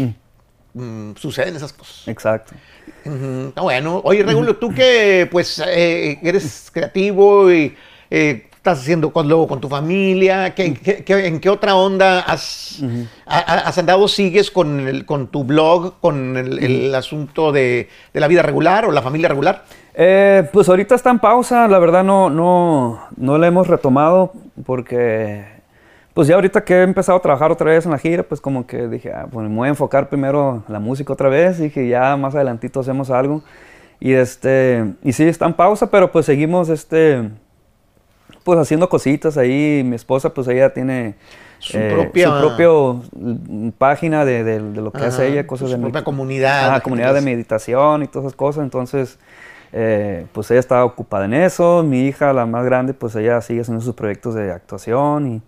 mm, 0.74 1.14
suceden 1.16 1.56
esas 1.56 1.72
cosas. 1.72 2.08
Exacto. 2.08 2.54
Ah, 3.56 3.62
bueno, 3.62 4.02
oye, 4.04 4.22
Regulo, 4.22 4.58
tú 4.58 4.72
que, 4.74 5.28
pues, 5.32 5.64
eh, 5.66 6.20
eres 6.22 6.70
creativo 6.72 7.52
y 7.52 7.74
eh, 8.12 8.48
estás 8.62 8.80
haciendo 8.80 9.12
con, 9.12 9.28
luego 9.28 9.48
con 9.48 9.60
tu 9.60 9.68
familia? 9.68 10.54
¿Qué, 10.54 10.76
qué- 10.76 11.04
qué- 11.04 11.26
en 11.26 11.40
qué 11.40 11.50
otra 11.50 11.74
onda 11.76 12.20
has, 12.20 12.80
ha- 13.26 13.40
ha- 13.40 13.60
has 13.68 13.78
andado? 13.80 14.08
¿Sigues 14.08 14.52
con, 14.52 14.82
el- 14.88 15.04
con 15.08 15.28
tu 15.28 15.44
blog, 15.44 15.96
con 16.00 16.38
el, 16.38 16.60
el 16.64 16.94
asunto 16.94 17.52
de, 17.52 17.90
de 18.14 18.20
la 18.20 18.28
vida 18.28 18.44
regular 18.44 18.86
o 18.86 18.92
la 18.92 19.02
familia 19.02 19.30
regular? 19.30 19.64
Eh, 19.96 20.48
pues 20.54 20.70
ahorita 20.70 20.94
está 20.94 21.10
en 21.10 21.18
pausa, 21.18 21.68
la 21.68 21.80
verdad 21.80 22.04
no, 22.04 22.30
no, 22.30 23.02
no 23.18 23.38
la 23.40 23.48
hemos 23.48 23.68
retomado 23.68 24.32
porque 24.64 25.44
pues 26.14 26.28
ya 26.28 26.36
ahorita 26.36 26.64
que 26.64 26.76
he 26.76 26.82
empezado 26.84 27.18
a 27.18 27.22
trabajar 27.22 27.52
otra 27.52 27.72
vez 27.72 27.86
en 27.86 27.92
la 27.92 27.98
gira, 27.98 28.22
pues 28.22 28.40
como 28.42 28.68
que 28.68 28.88
dije, 28.88 29.12
ah, 29.12 29.26
pues 29.32 29.50
me 29.50 29.56
voy 29.56 29.66
a 29.68 29.70
enfocar 29.70 30.08
primero 30.08 30.64
en 30.68 30.72
la 30.74 30.80
música 30.80 31.12
otra 31.14 31.30
vez, 31.30 31.58
dije 31.58 31.88
ya 31.88 32.16
más 32.16 32.36
adelantito 32.36 32.80
hacemos 32.80 33.10
algo 33.10 33.42
y 34.00 34.14
este, 34.14 34.86
y 35.04 35.14
sí 35.14 35.24
está 35.24 35.48
en 35.48 35.54
pausa, 35.54 35.90
pero 35.90 36.12
pues 36.12 36.28
seguimos 36.28 36.70
este, 36.70 37.30
pues 38.44 38.60
haciendo 38.60 38.90
cositas 38.90 39.38
ahí, 39.38 39.84
mi 39.86 39.96
esposa 39.96 40.34
pues 40.34 40.48
ella 40.48 40.74
tiene 40.74 41.16
Su 41.60 41.78
eh, 41.78 41.92
propia- 41.94 42.28
su 42.28 42.40
propio 42.48 43.02
mm, 43.16 43.70
página 43.78 44.26
de, 44.26 44.44
de- 44.44 44.62
de 44.62 44.82
lo 44.82 44.92
que 44.92 45.04
hace 45.04 45.28
ella, 45.28 45.46
cosas 45.48 45.70
su 45.70 45.76
de 45.76 45.82
propia 45.82 46.02
med- 46.02 46.04
comunidad, 46.06 46.76
que 46.76 46.82
comunidad 46.82 47.14
de 47.14 47.22
meditación 47.22 48.04
y 48.04 48.08
todas 48.08 48.26
esas 48.28 48.36
cosas, 48.36 48.64
entonces 48.64 49.20
eh, 49.74 50.26
pues 50.34 50.50
ella 50.52 50.60
está 50.60 50.84
ocupada 50.84 51.26
en 51.26 51.34
eso, 51.34 51.82
mi 51.84 52.06
hija, 52.08 52.34
la 52.34 52.46
más 52.46 52.66
grande, 52.66 52.94
pues 52.94 53.16
ella 53.16 53.40
sigue 53.42 53.62
haciendo 53.62 53.82
sus 53.84 53.96
proyectos 53.96 54.36
de 54.36 54.52
actuación 54.52 55.28
y, 55.28 55.42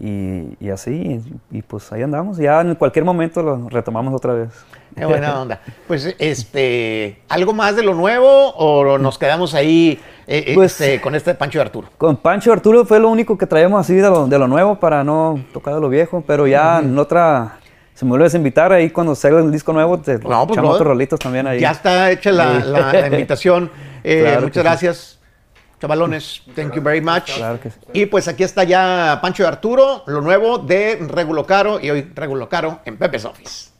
y, 0.00 0.56
y 0.60 0.70
así, 0.70 1.22
y, 1.50 1.58
y, 1.58 1.62
pues 1.62 1.92
ahí 1.92 2.02
andamos, 2.02 2.38
ya 2.38 2.60
en 2.60 2.74
cualquier 2.74 3.04
momento 3.04 3.42
lo 3.42 3.68
retomamos 3.68 4.12
otra 4.14 4.34
vez. 4.34 4.48
Qué 4.96 5.04
buena 5.06 5.40
onda. 5.40 5.60
Pues, 5.86 6.14
este, 6.18 7.20
¿algo 7.28 7.52
más 7.52 7.76
de 7.76 7.82
lo 7.82 7.94
nuevo 7.94 8.50
o 8.50 8.98
nos 8.98 9.18
quedamos 9.18 9.54
ahí 9.54 9.98
eh, 10.26 10.44
eh, 10.48 10.54
Pues- 10.54 10.80
este, 10.80 11.00
con 11.00 11.14
este 11.14 11.34
Pancho 11.34 11.58
de 11.58 11.62
Arturo? 11.64 11.88
Con 11.98 12.16
Pancho 12.16 12.52
Arturo 12.52 12.84
fue 12.84 12.98
lo 13.00 13.08
único 13.08 13.38
que 13.38 13.46
traíamos 13.46 13.80
así 13.80 13.94
de 13.94 14.02
lo, 14.02 14.26
de 14.26 14.38
lo 14.38 14.48
nuevo 14.48 14.76
para 14.78 15.02
no 15.04 15.42
tocar 15.52 15.74
de 15.74 15.80
lo 15.80 15.88
viejo, 15.88 16.22
pero 16.26 16.46
ya 16.46 16.80
en 16.80 16.98
otra, 16.98 17.58
si 17.94 18.04
me 18.04 18.10
vuelves 18.10 18.34
a 18.34 18.36
invitar 18.36 18.72
ahí 18.72 18.90
cuando 18.90 19.14
salga 19.14 19.40
el 19.40 19.50
disco 19.52 19.72
nuevo, 19.72 19.98
te 19.98 20.14
No, 20.14 20.18
pues, 20.20 20.28
echamos 20.28 20.46
brother, 20.54 20.70
otros 20.74 20.88
rolitos 20.88 21.18
también 21.20 21.46
ahí. 21.46 21.60
Ya 21.60 21.70
está 21.70 22.10
hecha 22.10 22.32
la, 22.32 22.58
la- 22.64 22.92
la 22.92 23.06
invitación. 23.06 23.70
Eh, 24.04 24.22
Claro 24.22 24.40
muchas 24.42 24.80
sí. 24.80 25.18
Chavalones. 25.82 26.42
Thank 26.54 26.74
you 26.74 26.82
very 26.82 27.00
much. 27.00 27.34
Claro 27.36 27.58
que 27.60 27.70
sí. 27.70 27.78
Y 27.92 28.06
pues 28.06 28.28
aquí 28.28 28.44
está 28.44 28.62
ya 28.62 29.18
Pancho 29.20 29.42
de 29.42 29.48
Arturo, 29.48 30.04
lo 30.06 30.20
nuevo 30.20 30.58
de 30.58 30.96
Regulo 31.08 31.44
Caro 31.44 31.80
y 31.80 31.90
hoy 31.90 32.12
Regulo 32.14 32.48
Caro 32.48 32.80
en 32.84 32.96
Pepe's 32.96 33.24
Office. 33.24 33.71